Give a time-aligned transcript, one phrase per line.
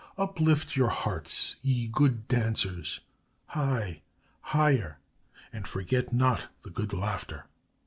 [0.17, 3.01] Uplift your hearts, ye good dancers,
[3.45, 4.01] high!
[4.41, 4.97] higher!
[5.53, 7.45] And forget not the good laughter!